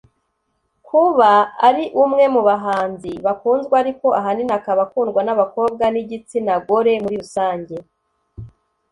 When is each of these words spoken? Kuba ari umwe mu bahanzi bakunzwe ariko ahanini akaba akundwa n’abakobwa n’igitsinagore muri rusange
Kuba 0.87 1.31
ari 1.67 1.83
umwe 2.03 2.25
mu 2.33 2.41
bahanzi 2.49 3.11
bakunzwe 3.25 3.73
ariko 3.81 4.07
ahanini 4.19 4.53
akaba 4.59 4.81
akundwa 4.87 5.19
n’abakobwa 5.23 5.83
n’igitsinagore 5.93 6.91
muri 7.03 7.15
rusange 7.23 7.75